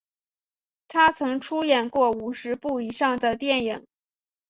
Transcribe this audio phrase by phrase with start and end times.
[0.87, 3.85] 他曾出演过五十部以上的电影。